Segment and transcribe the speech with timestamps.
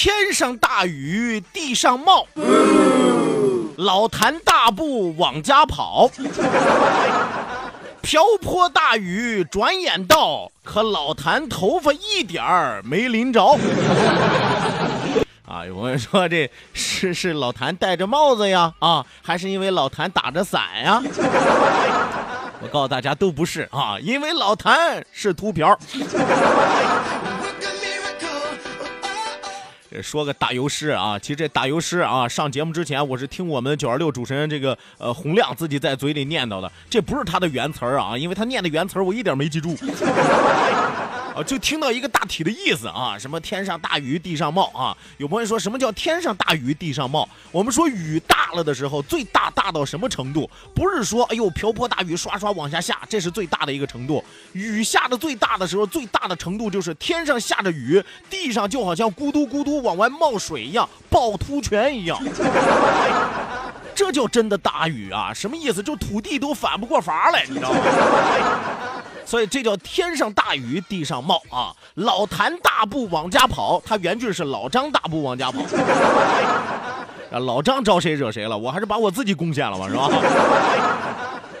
[0.00, 2.24] 天上大雨地上冒，
[3.76, 6.08] 老谭大步往家跑。
[8.00, 13.58] 瓢泼大雨转眼到，可老谭头发一点儿没淋着。
[15.44, 18.72] 啊，有朋友说这是是老谭戴着帽子呀？
[18.78, 21.02] 啊，还是因为老谭打着伞呀？
[22.62, 25.76] 我告诉大家都不是啊，因为老谭是秃瓢。
[30.02, 39.76] 说个打油诗啊，其实这打油诗啊，上节目之前我是听我们九二六主持人这个呃洪亮自己在嘴里念叨的，这不是他的原词啊，因为他念的原词我一点没记住。
[41.38, 44.96] 啊，就听到一个大体的意思啊，什么天上大雨地上冒啊。
[45.18, 47.28] 有朋友说什么叫天上大雨地上冒？
[47.52, 50.50] 我们说雨大了的时候，最大大到什么程度？
[50.74, 54.24] 不是说哎呦瓢泼大雨刷刷往下下，这是最大的一个程度。
[54.52, 62.20] 雨下的最大的时候，最大的程度就是天上下着雨，地上就好像咕嘟咕嘟往外冒水一样，趵突泉一样。
[63.94, 65.32] 这叫真的大雨啊！
[65.34, 65.82] 什么意思？
[65.82, 67.78] 就土地都反不过法来，你知道吗？
[69.28, 71.70] 所以这叫天上大雨地上冒啊！
[71.96, 75.60] 老谭大步往家跑，他原句是老张大步往家跑。
[77.30, 78.56] 啊， 老张招谁惹谁了？
[78.56, 80.08] 我还是把我自己贡献了吧，是吧？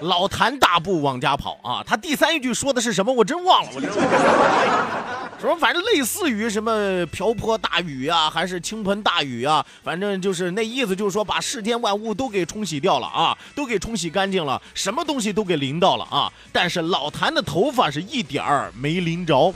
[0.00, 1.84] 老谭大步往家跑啊！
[1.86, 3.12] 他第三一句说的是什么？
[3.12, 5.17] 我真忘了，我真忘了。
[5.40, 5.56] 什么？
[5.56, 9.64] 反正类似于什么瓢泼大雨啊，还是倾盆大雨啊？
[9.84, 16.32] 反正就是那意思，就是说把世间万物都给冲洗掉了啊，都给冲洗干净了，什么东西都给淋到了啊！
[16.52, 19.54] 但是老谭的头发是一点儿没淋着。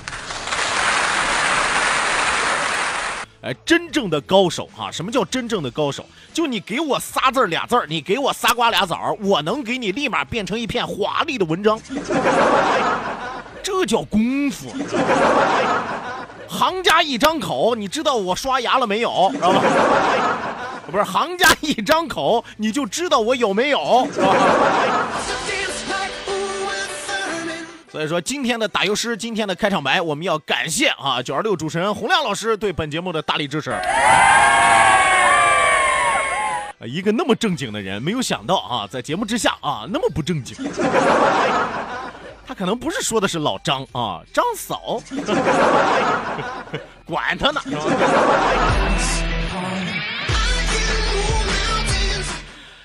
[3.40, 6.06] 哎，真正的高手哈、什么叫真正的高手？
[6.32, 11.76] 就你给我仨字俩字，你给我仨瓜俩枣，我能给你立马变成一篇华丽的文章。
[13.62, 14.68] 这叫功夫。
[16.48, 19.30] 行家一张口，你知道我刷牙了没有？
[19.32, 19.62] 知道吧？
[20.90, 24.06] 不是，行家一张口，你就知道我有没有，
[27.90, 33.70] 所以说，今天的打油诗，今天的开场白，我们要感谢啊九二六主持人洪亮老师对本节目的大力支持。
[36.78, 40.56] 呃一个那么正经的人，没有想到啊，在节目之下啊那么不正经。
[42.52, 45.00] 他可能不是说的是老张啊，张嫂，
[47.06, 47.58] 管他呢。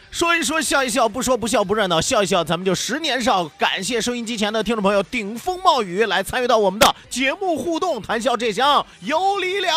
[0.10, 3.44] 说一说，笑一笑，不说不笑不热闹，笑一笑，咱们就十年少。
[3.58, 9.68] 感谢收音机前的听众朋友顶风冒雨来参与到我们的节目互动，谈笑这厢有礼了。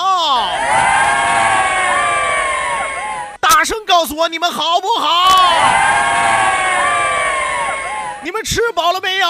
[3.40, 6.59] 大声告诉我你们好不好？
[8.22, 9.26] 你们吃饱了没有？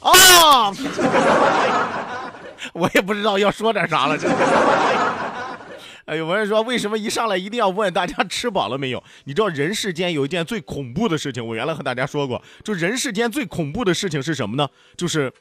[0.00, 0.72] 啊！
[2.72, 4.28] 我也不知道要说点啥了，这。
[6.06, 9.02] 哎，有人说为什么一上来一定要问大家吃饱了没有？
[9.24, 14.68] 你知道人世间有一件最恐怖的事情，我原来和大家说过，就人世间最恐怖的事情是什么呢？
[14.96, 15.32] 就是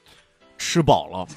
[0.57, 1.27] 吃饱了。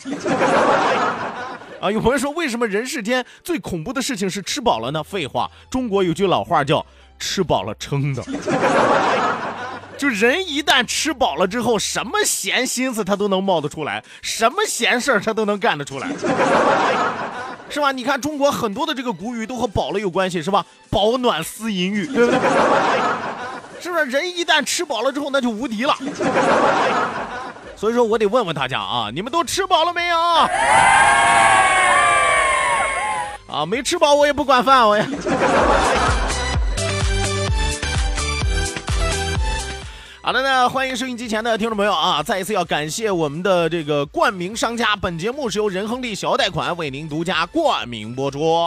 [1.80, 5.02] 啊，有朋友说为什么人世间最恐怖的事情是吃饱了呢？
[5.02, 6.84] 废话，中国有句老话叫
[7.18, 8.22] “吃饱了撑的”。
[9.96, 16.08] 就人一旦吃饱了之后，什么闲心思他都能冒得出来，什么闲事儿他都能干得出来。
[17.68, 17.92] 是吧？
[17.92, 20.64] 你看中国很多的这个古语都和饱了有关系，是吧？
[20.90, 22.38] 饱暖思淫欲，对不对？
[23.80, 24.04] 是不是？
[24.04, 25.96] 人一旦吃饱了之后，那就无敌了。
[27.74, 30.18] 所以说我得问问大家啊，你们都吃饱了没有？
[33.48, 35.04] 啊，没吃饱我也不管饭，我也。
[40.26, 42.20] 好的呢，欢迎收音机前的听众朋友啊！
[42.20, 48.66] 再一次要感谢我们的这个冠名商家，本节目是由仁亨利小额贷款为您独家冠名播出。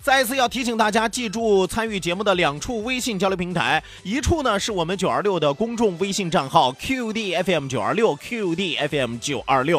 [0.00, 9.78] 再一次要提醒大家，记住参与节目的两处微信交流平台，一处呢是我们九二六的公众微信账号 QDFM 九二六 QDFM 九二六。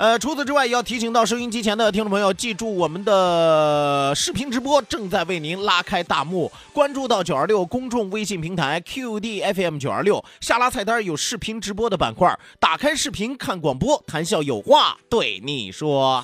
[0.00, 6.50] 呃，除此之外，也要提醒到收音机前的听众朋友，记住我们的视频直播正在为您拉开大幕。
[6.72, 16.22] 关注到九二六公众微信平台 QDFM 九二六，下拉菜单有视频直播的板块，打开视频看广播，谈笑有话对你说。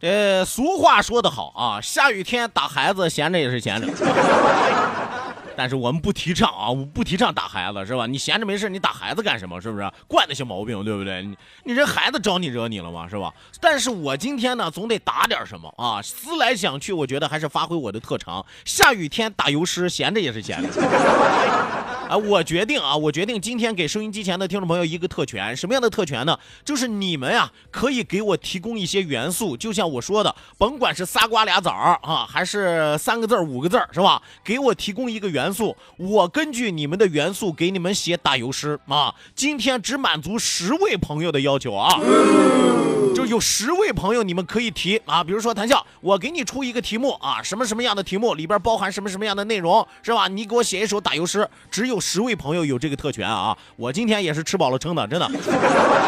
[0.00, 3.88] 这俗话说得好啊，下雨天打孩子，闲着也是闲着。
[5.56, 8.06] 但是我们不提倡啊，我不提倡打孩子，是吧？
[8.06, 9.60] 你闲着没事，你打孩子干什么？
[9.60, 11.20] 是不是惯那些毛病，对不对？
[11.24, 13.08] 你你这孩子招你惹你了吗？
[13.10, 13.34] 是吧？
[13.60, 16.00] 但是我今天呢，总得打点什么啊。
[16.00, 18.46] 思来想去，我觉得还是发挥我的特长。
[18.64, 20.68] 下雨天打油诗，闲着也是闲着。
[22.08, 26.38] 啊，我决定啊，我决定今天给收音机前的听众朋友一个特权，什么样的特权呢？
[26.64, 34.22] 就是你们呀，可以给我提供一些元素，就像我说的，甭管是仨瓜俩枣啊，还是三个字五个字是吧？
[34.42, 39.14] 给我提供一个元素，我根据你们的元素给你们写打油诗啊。
[39.34, 42.00] 今天只满足十位朋友的要求啊，
[43.28, 50.26] 有十位朋友你们可以提啊，比如说谭笑，我给你出一个题目啊，什么什么样的题目里边包含什么什么样的内容是吧？
[50.26, 51.98] 你给我写一首打油诗，只有。
[52.08, 53.54] 十位朋友有这个特权啊！
[53.76, 55.30] 我今天也是吃饱了撑的，真的。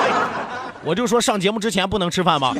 [0.82, 2.54] 我就说上节目之前不能吃饭吗？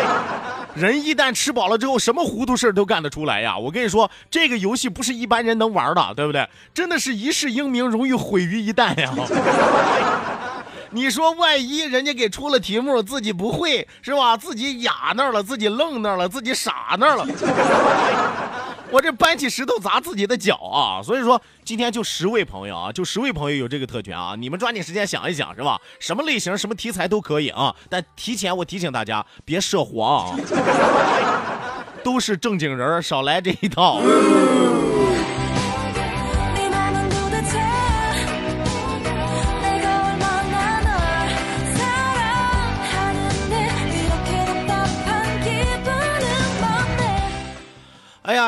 [0.74, 3.58] 人一旦吃饱了之后，什么糊涂事都干得出来呀！
[3.58, 6.48] 我跟你说，这个游戏不是一般人能玩的，对不对？
[6.72, 9.12] 真的是一世英名，容易毁于一旦呀！
[10.94, 14.36] 你说万一人家给出了题目，自己不会是吧？
[14.36, 17.26] 自己哑那儿了，自己愣那儿了，自己傻那儿了。
[18.92, 21.02] 我这搬起石头砸自己的脚啊！
[21.02, 24.36] 所以说今天就十位朋友啊，就十位朋友有这个特权啊！
[24.38, 25.80] 你们抓紧时间想一想，是吧？
[25.98, 27.74] 什么类型、什么题材都可以啊！
[27.90, 30.38] 但提前我提醒大家，别涉黄啊！
[32.04, 34.00] 都是正经人，少来这一套。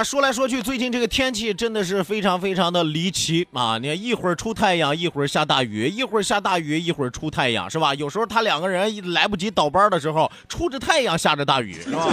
[0.04, 3.78] 说来说去，最近这个天气真的是非常非常的离奇啊！
[3.78, 7.94] 你看，一会儿出太阳，一会儿下大雨，一会儿下大雨，一会儿出太阳，是吧？
[7.94, 12.06] 有时候他两个人来不及倒班的时候，出着太阳，下着大雨，是吧？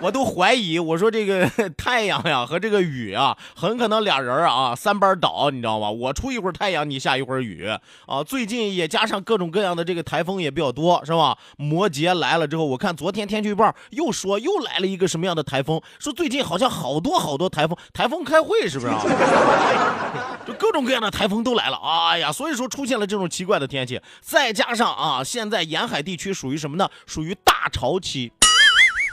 [0.00, 5.90] 我都怀疑，我说这个 太阳呀和这个雨啊，很可能俩人啊三班倒，你知道吗？
[5.90, 7.66] 我出一会儿太阳，你下一会儿雨
[8.06, 8.22] 啊。
[8.22, 11.36] 最近也加上各种各样的这个台风也比较多，是吧？
[11.56, 19.02] 摩羯来了之后，我看昨天天气预报又说又来了一个什么样的台风，说最近好像好多好多台风，台风开会是不是啊？
[20.46, 26.88] 就各种各样的台风都来了，哎呀，所以说出现了这种奇怪的天气，再加上啊，现在沿海地区属于什么呢？
[27.04, 28.30] 属于大潮期。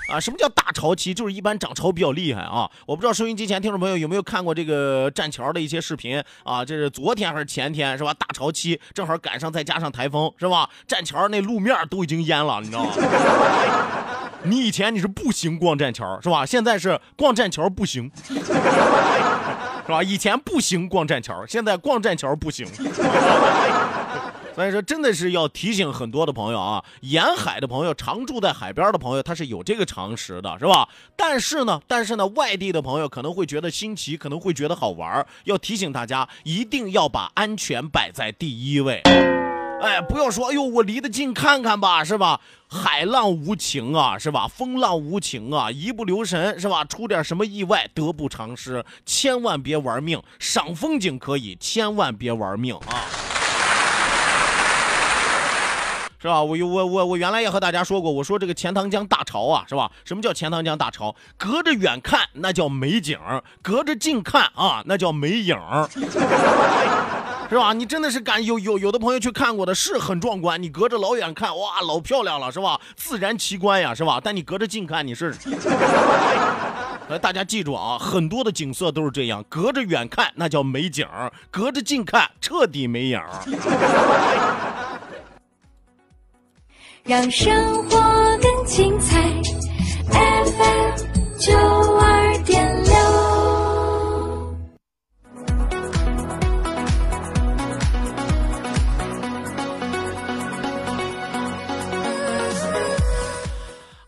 [0.07, 1.13] 啊，什么叫大潮期？
[1.13, 2.69] 就是一般涨潮比较厉害啊！
[2.85, 6.63] 我不知道收音机前听众朋友有没有看过这个栈桥的一些视频啊？
[6.63, 8.13] 这是昨天还是前天是吧？
[8.13, 10.69] 大潮期正好赶上，再加上台风是吧？
[10.87, 12.91] 栈桥那路面都已经淹了，你知道吗？
[14.43, 16.45] 你以前你是步行逛栈桥是吧？
[16.45, 20.03] 现在是逛栈桥步行，是吧？
[20.03, 22.67] 以前步行逛栈桥，现在逛栈桥步行。
[24.55, 30.87] 所以说，真的是要提醒很多的朋友啊，沿海的朋友、常住在海边的朋友，他是有这个常识的，是吧？
[31.17, 39.01] 但是呢，但是呢，外地的朋友可能会觉得新奇，可能会觉得好玩要提醒大家，一定要把安全摆在第一位。
[39.81, 42.39] 哎，不要说，哎呦，我离得近看看吧，是吧？
[42.69, 44.47] 海浪无情啊，是吧？
[44.47, 46.85] 风浪无情啊，一不留神，是吧？
[46.85, 50.23] 出点什么意外，得不偿失，千万别玩命。
[50.39, 53.34] 赏风景可以，千万别玩命啊！
[56.25, 56.41] 是吧？
[56.41, 59.91] 我我我我原来也和大家说过，我说这个钱塘江大潮啊，是吧？
[60.03, 61.15] 什么叫钱塘江大潮？
[61.37, 63.19] 隔着远看那叫美景，
[63.61, 65.55] 隔着近看啊那叫没影，
[67.47, 67.73] 是吧？
[67.73, 70.59] 你真的是感有有有的朋友去看过的，是很壮观。
[70.59, 72.81] 你隔着老远看，哇，老漂亮了，是吧？
[72.95, 74.19] 自然奇观呀，是吧？
[74.23, 75.31] 但你隔着近看，你是。
[77.07, 81.07] 来， 大家记住啊，很多的景色都是这样，隔着远看那叫美景，
[81.51, 83.21] 隔着近看彻底没影。
[87.07, 87.99] 让生活
[88.41, 89.21] 更精彩
[90.09, 91.53] ，FM 九
[91.99, 92.24] 二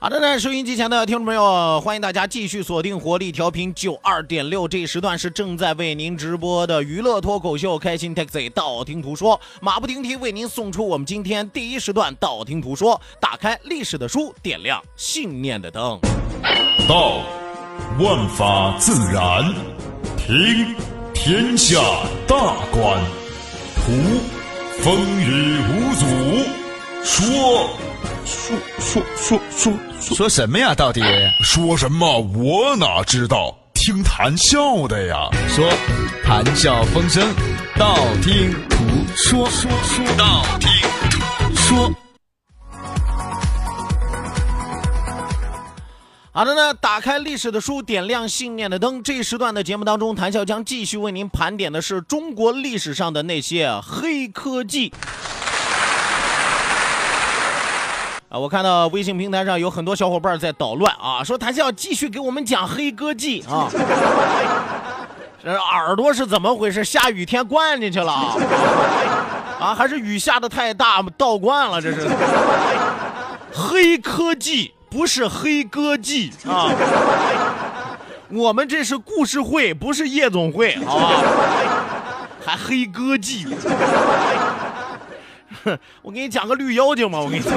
[0.08, 16.00] 好的呢，收音机前的听众朋友，欢迎大家继续锁定活力调频九二点六，这时段是正在为您直播的娱乐脱口秀《开心 Taxi》，道听途说，马不停蹄为您送出我们今天第一时段道听途说，打开历史的书，点亮信念的灯。
[16.88, 17.20] 道，
[18.00, 19.44] 万法自然；
[20.16, 20.74] 听，
[21.14, 21.82] 天下
[22.26, 22.98] 大观；
[23.76, 23.92] 图，
[24.80, 26.06] 风雨无阻；
[27.04, 27.70] 说，
[28.28, 30.76] 说说说说说什么呀？
[30.76, 31.02] 到底
[31.42, 32.20] 说什么？
[32.20, 33.58] 我哪知道？
[33.74, 35.30] 听谈笑的呀。
[35.48, 35.66] 说
[36.26, 37.26] 谈笑风生，
[37.78, 38.84] 道听途
[39.16, 40.70] 说，说说道听
[41.10, 41.94] 途说。
[46.34, 49.02] 好的呢，打开历史的书，点亮信念的灯。
[49.02, 54.92] 这一时段的节目当中，谈笑将继续为您盘点的是中国历史上的那些黑科技。
[58.30, 63.72] 啊，我看到微信平台上有很多小伙伴在捣乱啊，说谭笑继续给我们讲黑科技啊。
[65.42, 66.84] 这耳朵是怎么回事？
[66.84, 68.12] 下雨天灌进去了
[69.58, 69.74] 啊？
[69.74, 71.82] 还是雨下的太大倒灌了？
[71.82, 72.06] 这是
[73.54, 76.70] 黑科技，不是黑歌技啊。
[78.30, 81.24] 我们这是故事会，不是夜总会，好吧？
[82.46, 83.48] 还黑歌技。
[86.02, 87.54] 我给你讲个绿妖精吧，我给你讲。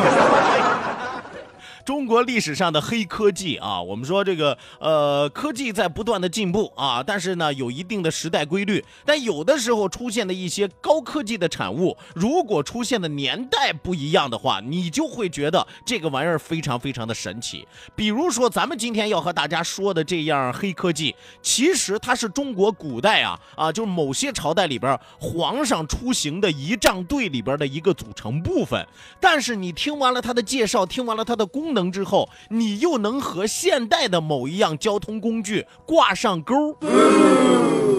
[1.84, 8.84] 中国历史上的黑科技啊，我们说这个呃，科技在不断的进步啊，但是呢，有一定的时代规律。
[9.04, 17.66] 但有的时候出现的一些高科技的产物，如果出现的年代不一样的话，你就会觉得这个玩意儿非常非常的神奇。
[17.94, 28.86] 比如说，咱们今天要和大家说的这样黑科技，其实它是中国古代啊啊，就是某些朝代里边皇上出行的仪仗队里边的一个组成部分。
[29.18, 36.76] 但是你听完了它的介绍，听完了它的功能之后，你又能和现代的某一样交通工具挂上钩。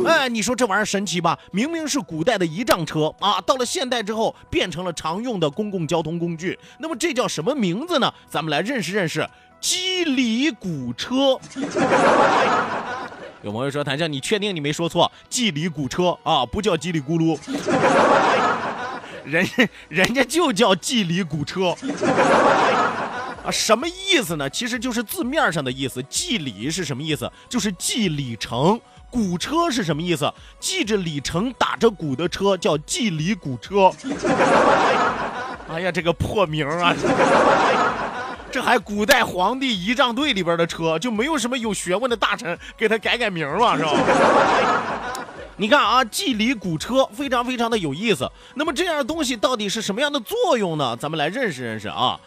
[0.05, 1.39] 哎，你说这玩意儿神奇吧？
[1.53, 6.59] 明明是古代的仪仗车啊，到了现代之后变成了常用的公共交通工具。
[6.79, 8.13] 那么这叫什么名字呢？
[8.29, 9.25] 咱们来认识认识
[9.61, 11.39] 机里古车。
[13.41, 15.09] 有朋友说：“谭笑，你确定你没说错？
[15.29, 17.39] 机里古车啊，不叫叽里咕噜，
[19.23, 19.47] 人
[19.87, 21.73] 人家就叫机里古车。”
[23.43, 24.49] 啊，什么意思呢？
[24.49, 26.01] 其实就是字面上的意思。
[26.03, 27.31] 记里是什么意思？
[27.49, 28.79] 就是记里程。
[29.09, 30.31] 鼓车是什么意思？
[30.59, 33.91] 记着里程打着鼓的车叫记里鼓车。
[35.69, 36.93] 哎呀，这个破名啊！
[38.51, 43.91] 这还古代皇帝仪仗队里边的车，就没有什么有学问的大臣给他改改名嘛，是吧？
[45.57, 48.29] 你看啊，记里鼓车非常非常的有意思。
[48.55, 50.95] 那么这样东西到底是什么样的作用呢？
[50.97, 52.19] 咱们来认识认识啊。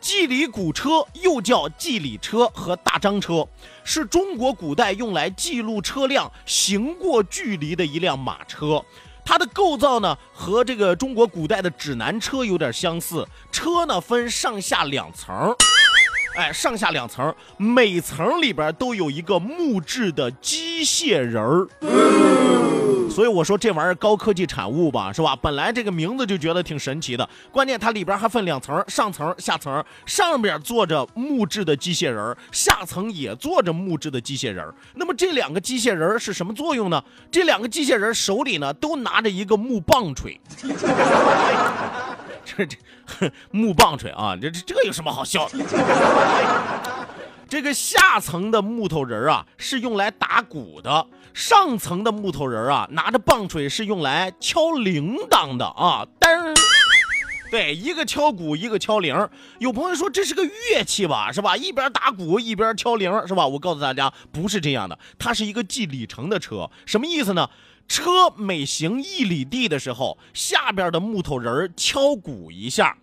[0.00, 3.46] 祭礼古车又叫祭礼车和大张车，
[3.82, 8.82] 是中国古代用来记录车辆行过距离的一辆马车。
[9.24, 15.54] 它的构造呢和这个中国古代的指南车有点相似，车呢分上下两层儿，
[16.38, 21.66] 哎，上下两层，每层里边都有一个木质的机械人儿。
[23.10, 25.34] 所以我说这玩意儿高科技产物吧，是吧？
[25.34, 34.64] 本来这个名字就觉得挺神奇的，关键它里边还分两层，上层、下层，上边坐着木质的机械人，下层也坐着木质的机械人。
[34.94, 37.02] 那么这两个机械人是什么作用呢？
[37.32, 40.40] 这两个机械人手里呢都拿着一个木棒槌。
[42.56, 42.76] 这这
[43.50, 45.58] 木棒槌啊，这这这有什么好笑的？
[47.48, 56.06] 这个下层的木头人啊是用来打鼓的，上层的木头人啊拿着棒槌是用来敲铃铛的啊。
[56.20, 56.54] 噔，
[57.50, 59.28] 对，一个敲鼓，一个敲铃。
[59.60, 61.56] 有朋友说这是个乐器吧，是吧？
[61.56, 63.46] 一边打鼓一边敲铃，是吧？
[63.46, 66.70] 我告诉大家，不是这样的，它是一个记里程的车。
[66.84, 67.48] 什么意思呢？
[67.88, 72.96] 车每行一里地的时候，下边的木头人敲鼓一下。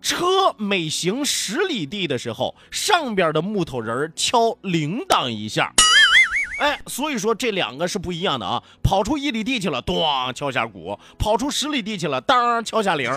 [0.00, 5.72] 车每行十里地的时候，上边的木头人敲铃铛一下。
[6.58, 8.62] 哎，所以说这两个是不一样的啊！
[8.82, 13.10] 跑出一里地去了，咣敲下鼓；跑出十里地去了，当敲下铃。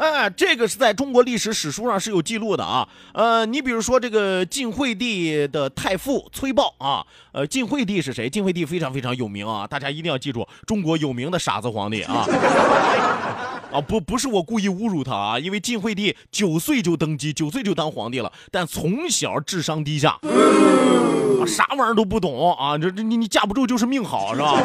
[0.00, 2.88] 哎，这个是在中国历史史书上是有记录的啊。
[3.12, 8.30] 呃，你比如说这个晋惠帝的太傅崔豹啊，呃，晋惠帝是谁？
[8.30, 12.24] 晋惠帝非常非常有名啊，大家一定要记住，中国有名的傻子皇帝啊。
[13.70, 20.18] 啊，不，不是我故意侮辱他啊，因为晋惠帝九岁就登基，九岁就当皇帝了，但从小智商低下，
[21.46, 24.60] 啥玩意儿都不懂啊，这这你你架不住就是命好是吧？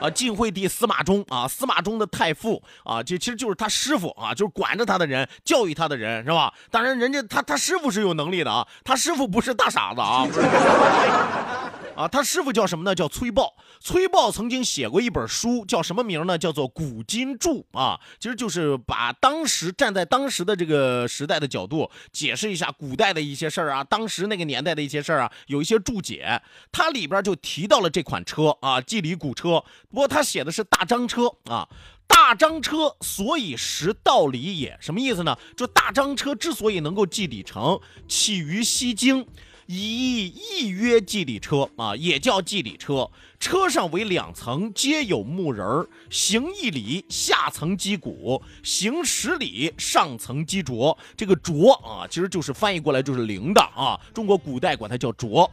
[0.00, 6.52] 啊，晋惠帝司马衷啊，司马衷的太傅啊，这其实就是他师傅啊，就是管着他的人，教育他的人是吧？
[6.70, 10.40] 当然，人家他他师傅是有能力的啊，他师傅不是大傻子啊，不是。
[11.96, 12.94] 啊，他师傅叫什么呢？
[12.94, 13.56] 叫崔豹。
[13.80, 16.36] 崔豹曾经写过一本书，叫什么名呢？
[16.36, 26.42] 叫做《古今注》啊，其实就是把当时站在当时的这个时代的角度，解释一下古代的一些事儿啊，当时那个年代的一些事儿啊，有一些注解。
[26.70, 29.64] 它里边就提到了这款车啊，季里古车。
[29.88, 31.66] 不过他写的是大张车啊，
[32.06, 35.36] 大张车所以识道理也，什么意思呢？
[35.56, 39.26] 就大张车之所以能够记里程，起于西京。
[39.66, 43.10] 以亦曰祭礼车啊，也叫祭礼车。
[43.38, 45.88] 车上为两层，皆有木人儿。
[46.08, 50.96] 行一里，下层击鼓；行十里，上层击镯。
[51.16, 54.00] 这个镯啊，其实就是翻译过来就是铃的啊。
[54.14, 55.48] 中国古代管它叫镯。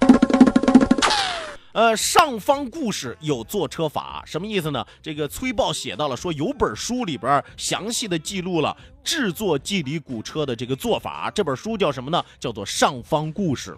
[1.73, 4.85] 呃，上方故事有坐车法，什么意思呢？
[5.01, 11.31] 这个崔豹写到了，说有本书里边详细的记录了制作祭礼古车的这个做法。
[11.33, 12.23] 这本书叫什么呢？
[12.39, 13.75] 叫做《上方故事》。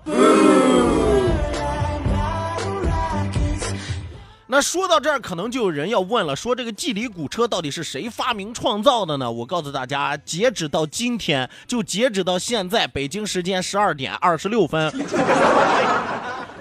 [4.48, 9.32] 那说到这儿，可能就有人要问了，说这个祭礼古车到底是谁发明创造的呢？
[9.32, 14.92] 我告诉大家，截止到今天，就截止到现在，北京时间十二点二十六分。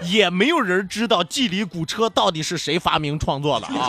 [0.07, 3.89] 也没有人知道祭礼古车到底是谁发明创作的啊，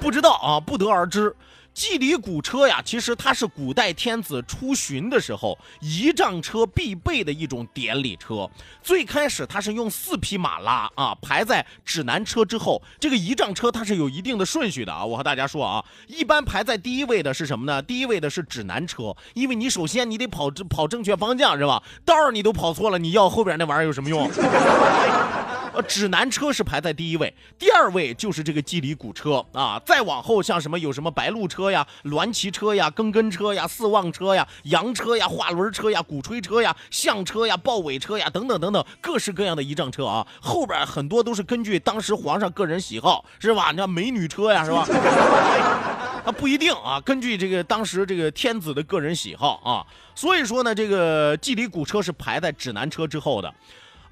[0.00, 1.34] 不知道啊，不得而知。
[1.74, 8.48] 祭礼古车呀，其实它是古代天子出巡的时候仪仗车必备的一种典礼车。
[8.82, 12.82] 最开始它是用四匹马拉啊，排在指南车之后。
[13.00, 15.04] 这个仪仗车它是有一定的顺序的啊。
[15.04, 17.80] 我和大家说啊，一般排在第一位的是什么呢？
[17.82, 21.82] 第一位的是指南车，因为你首先你得跑跑正确方向是吧？
[22.04, 24.30] 道儿你都跑错了，你要后边那玩意儿有什么用？
[25.74, 43.70] 呃，指南车是排在第一位，第二位就是这个祭礼古车啊，再往后像什么有什么白鹿车呀、鸾骑车呀、更根车呀、四望车呀、羊车呀、画轮车呀、鼓吹车呀、象车呀、豹尾车呀等等等等，各式各样的仪仗车啊，后边很多都是根据当时皇上个人喜好，是吧？
[43.70, 44.86] 你看美女车呀，是吧？
[46.26, 53.52] 啊，不一定啊，根据这个当时这个天子的个人喜好啊，所以说呢，这个祭礼古车是排在指南车之后的。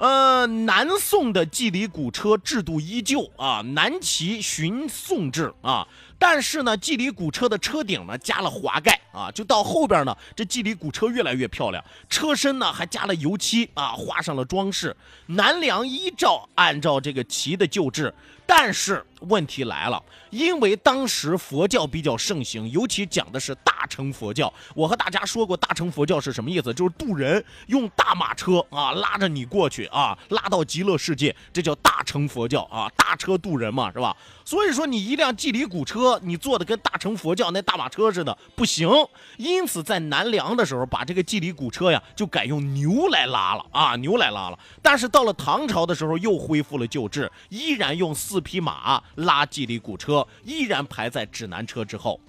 [0.00, 5.86] 呃，南宋的祭礼古车制度依旧啊，南齐循宋制啊，
[6.18, 14.96] 但是呢，祭礼古车的车顶呢加了滑盖啊，就到后边呢，这祭礼古车越来越漂亮，车身呢还加了油漆啊，画上了装饰。
[15.26, 18.14] 南梁依照按照这个齐的旧制，
[18.46, 24.52] 但是问题来了，因为当时佛教比较盛行，尤其讲的是大乘佛教。
[24.74, 26.72] 我和大家说过，大乘佛教是什么意思？
[26.72, 34.16] 就是渡人，用大马车啊拉着你过去啊，拉到极乐世界，这叫大乘佛教啊，大车渡人嘛，是吧？
[34.44, 38.88] 所以说你一辆祭礼古车，你坐的跟大乘佛教那大马车似的，不行。
[39.37, 44.59] 因此在南梁的时候，把这个祭礼古车呀，就改用牛来拉了啊，牛来拉了。
[44.83, 52.20] 但是到了唐朝的时候，又恢复了旧制，依然用四匹马拉祭礼古车，依然排在指南车之后。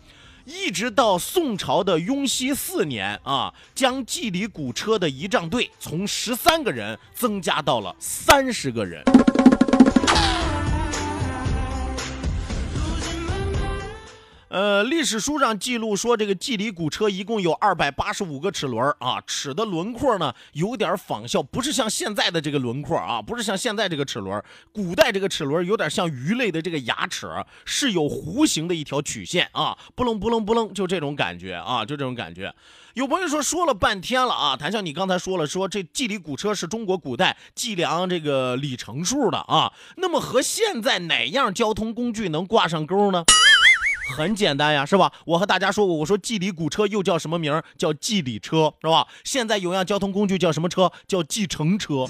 [0.43, 9.03] 一直到宋朝的雍熙四年啊，将祭礼古车的仪仗队从十三个人增加到了三十个人。
[14.51, 27.29] 呃，历史书上记录说，这个祭礼古车一共有二百八十五个齿轮啊，齿的轮廓呢有点仿效，不是像现在的这个轮廓啊，不是像现在这个齿轮，古代这个齿轮有点像鱼类的这个牙齿，
[27.63, 32.53] 是有弧形的一条曲线啊，不楞不楞不楞，就这种感觉啊，就这种感觉。
[32.95, 43.23] 有朋友说说了半天了啊，谭笑，你刚才说了，说这祭礼古车是中国古代计量这个里程数的啊，那么和现在哪样交通工具能挂上钩呢？
[44.11, 45.11] 很简单呀，是吧？
[45.25, 47.63] 我和大家说过，我说计里古车又叫什么名儿？
[47.77, 49.07] 叫计里车，是吧？
[49.23, 50.91] 现在有样交通工具叫什么车？
[51.07, 52.05] 叫计程车。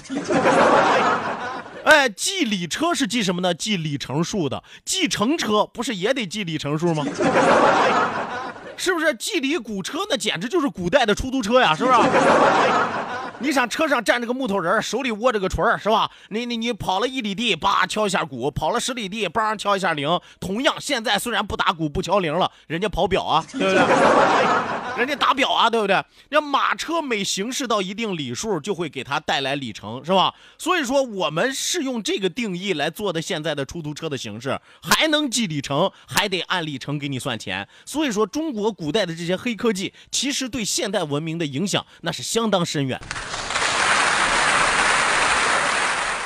[1.84, 3.52] 哎，记里车是记什么呢？
[3.54, 4.62] 记里程数的。
[4.84, 7.04] 计程车不是也得记里程数吗？
[8.76, 9.14] 是不是？
[9.14, 11.98] 计里古车那简直就是古代的出租车呀，是不是？
[13.42, 16.08] 你想车上站着个木头人，手里握着个锤儿，是吧？
[16.28, 20.20] 你你你跑了一里地，叭敲一下鼓；跑了十里地，叭敲一下铃。
[20.38, 23.82] 同样，现在虽然不打鼓不敲铃了，人家跑表啊，对不对？
[24.96, 26.04] 人家打表啊，对不对？
[26.28, 30.32] 那马车每行驶到一定里数，就会给它带来里程，是吧？
[30.56, 37.66] 所以说，我们是用这个定义来做的现在的出租车的形式，还能记里程，还得按里程给你算钱。
[37.84, 43.00] 所以说，中国古代的这些黑科技，其实对现代文明的影响那是相当深远。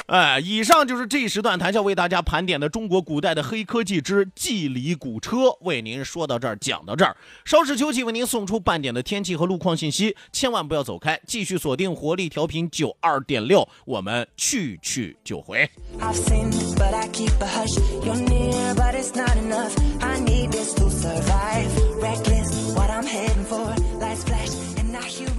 [0.07, 7.17] 哎，以上就是这一时段谈笑为大家盘点的中国古代的黑科技之蒺藜古车，为您说到这儿，讲到这儿。
[7.45, 15.69] 稍事休息，为您送出半点的天气和路况信息，千万不要走开，继续锁定活力调频九二点六，我们去去就回。
[15.99, 17.77] I've sinned, but I keep a hush.
[18.05, 19.75] You're near, but it's not enough.
[20.01, 21.67] I need this to survive.
[22.01, 23.75] Reckless, what I'm heading for.
[23.99, 25.31] Lights flash, and I hear